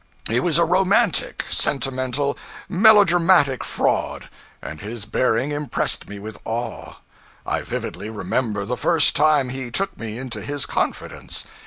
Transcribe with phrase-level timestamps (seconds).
[0.27, 2.35] He was a romantic, sentimental,
[2.67, 6.95] melodramatic fraud, and his bearing impressed me with awe.
[7.45, 11.45] I vividly remember the first time he took me into his confidence.